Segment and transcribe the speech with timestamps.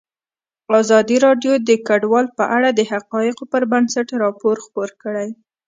[0.83, 5.29] ازادي راډیو د کډوال په اړه د حقایقو پر بنسټ راپور خپور کړی.